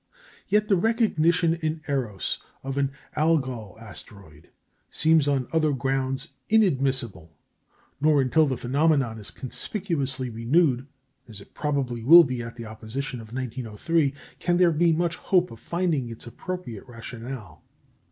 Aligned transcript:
Yet 0.47 0.67
the 0.67 0.77
recognition 0.77 1.53
in 1.53 1.83
Eros 1.87 2.39
of 2.63 2.75
an 2.75 2.89
"Algol 3.15 3.77
asteroid" 3.79 4.49
seems 4.89 5.27
on 5.27 5.47
other 5.53 5.73
grounds 5.73 6.29
inadmissible; 6.49 7.31
nor 8.01 8.19
until 8.19 8.47
the 8.47 8.57
phenomenon 8.57 9.19
is 9.19 9.29
conspicuously 9.29 10.31
renewed 10.31 10.87
as 11.27 11.39
it 11.39 11.53
probably 11.53 12.03
will 12.03 12.23
be 12.23 12.41
at 12.41 12.55
the 12.55 12.65
opposition 12.65 13.21
of 13.21 13.31
1903 13.31 14.15
can 14.39 14.57
there 14.57 14.71
be 14.71 14.91
much 14.91 15.17
hope 15.17 15.51
of 15.51 15.59
finding 15.59 16.09
its 16.09 16.25
appropriate 16.25 16.87
rationale. 16.87 17.61